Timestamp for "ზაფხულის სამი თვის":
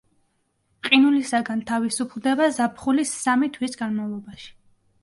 2.57-3.81